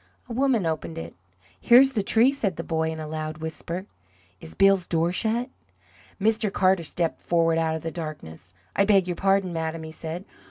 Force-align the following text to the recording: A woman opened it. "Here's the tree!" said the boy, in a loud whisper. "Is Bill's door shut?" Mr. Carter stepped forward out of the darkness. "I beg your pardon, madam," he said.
A 0.27 0.33
woman 0.33 0.65
opened 0.65 0.97
it. 0.97 1.13
"Here's 1.59 1.91
the 1.91 2.01
tree!" 2.01 2.33
said 2.33 2.55
the 2.55 2.63
boy, 2.63 2.89
in 2.89 2.99
a 2.99 3.07
loud 3.07 3.37
whisper. 3.37 3.85
"Is 4.39 4.55
Bill's 4.55 4.87
door 4.87 5.11
shut?" 5.11 5.51
Mr. 6.19 6.51
Carter 6.51 6.81
stepped 6.81 7.21
forward 7.21 7.59
out 7.59 7.75
of 7.75 7.83
the 7.83 7.91
darkness. 7.91 8.55
"I 8.75 8.83
beg 8.83 9.07
your 9.07 9.15
pardon, 9.15 9.53
madam," 9.53 9.83
he 9.83 9.91
said. 9.91 10.25